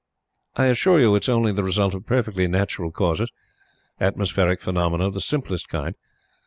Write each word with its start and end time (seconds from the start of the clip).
I 0.55 0.65
assure 0.65 0.99
you 0.99 1.13
it's 1.13 1.29
only 1.29 1.51
the 1.51 1.63
result 1.63 1.93
of 1.93 2.07
perfectly 2.07 2.47
natural 2.47 2.89
causes 2.89 3.29
atmospheric 3.99 4.59
phenomena 4.59 5.05
of 5.05 5.13
the 5.13 5.21
simplest 5.21 5.69
kind. 5.69 5.93